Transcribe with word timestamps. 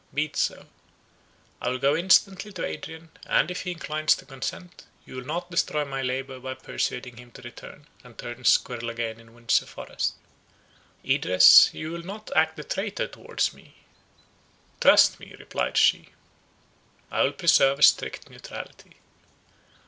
Be 0.11 0.25
it 0.25 0.35
so. 0.35 0.65
I 1.61 1.69
will 1.69 1.77
go 1.77 1.95
instantly 1.95 2.51
to 2.53 2.65
Adrian; 2.65 3.11
and, 3.27 3.51
if 3.51 3.61
he 3.61 3.71
inclines 3.73 4.15
to 4.15 4.25
consent, 4.25 4.85
you 5.05 5.15
will 5.17 5.25
not 5.25 5.51
destroy 5.51 5.85
my 5.85 6.01
labour 6.01 6.39
by 6.39 6.55
persuading 6.55 7.17
him 7.17 7.29
to 7.33 7.43
return, 7.43 7.85
and 8.03 8.17
turn 8.17 8.43
squirrel 8.43 8.89
again 8.89 9.19
in 9.19 9.35
Windsor 9.35 9.67
Forest. 9.67 10.15
Idris, 11.05 11.69
you 11.71 11.91
will 11.91 12.01
not 12.01 12.31
act 12.35 12.55
the 12.57 12.63
traitor 12.63 13.05
towards 13.07 13.53
me?" 13.53 13.75
"Trust 14.79 15.19
me," 15.19 15.35
replied 15.37 15.77
she, 15.77 16.09
"I 17.11 17.21
will 17.21 17.33
preserve 17.33 17.77
a 17.77 17.83
strict 17.83 18.27
neutrality." 18.27 18.95